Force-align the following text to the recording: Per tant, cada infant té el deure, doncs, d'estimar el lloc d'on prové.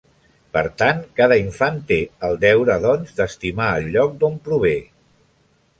Per 0.55 0.61
tant, 0.81 1.01
cada 1.19 1.37
infant 1.41 1.77
té 1.91 1.99
el 2.29 2.41
deure, 2.47 2.79
doncs, 2.87 3.13
d'estimar 3.21 3.71
el 3.83 3.89
lloc 3.97 4.21
d'on 4.25 4.45
prové. 4.49 4.77